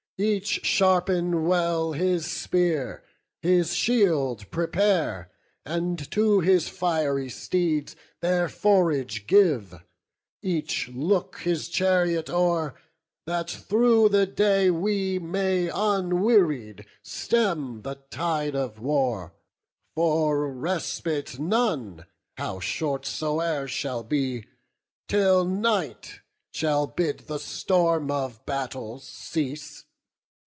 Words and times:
Each 0.19 0.63
sharpen 0.63 1.47
well 1.47 1.93
his 1.93 2.27
spear, 2.31 3.03
his 3.41 3.73
shield 3.73 4.51
prepare, 4.51 5.31
Each 5.67 6.07
to 6.11 6.41
his 6.41 6.69
fiery 6.69 7.27
steeds 7.27 7.95
their 8.19 8.47
forage 8.47 9.25
give, 9.25 9.83
Each 10.43 10.87
look 10.89 11.37
his 11.39 11.69
chariot 11.69 12.29
o'er, 12.29 12.75
that 13.25 13.49
through 13.49 14.09
the 14.09 14.27
day 14.27 14.69
We 14.69 15.17
may 15.17 15.69
unwearied 15.73 16.85
stem 17.01 17.81
the 17.81 17.95
tide 18.11 18.55
of 18.55 18.79
war; 18.79 19.33
For 19.95 20.53
respite 20.53 21.39
none, 21.39 22.05
how 22.37 22.59
short 22.59 23.07
soe'er, 23.07 23.67
shall 23.67 24.03
be 24.03 24.45
Till 25.07 25.45
night 25.45 26.19
shall 26.53 26.85
bid 26.85 27.21
the 27.21 27.39
storm 27.39 28.11
of 28.11 28.45
battle 28.45 28.99
cease. 28.99 29.85